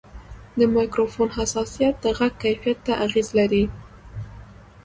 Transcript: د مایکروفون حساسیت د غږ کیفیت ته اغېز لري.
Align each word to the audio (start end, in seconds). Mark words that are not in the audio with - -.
د 0.57 0.59
مایکروفون 0.75 1.29
حساسیت 1.37 1.95
د 2.03 2.05
غږ 2.17 2.33
کیفیت 2.43 2.77
ته 2.85 2.93
اغېز 3.05 3.27
لري. 3.39 3.63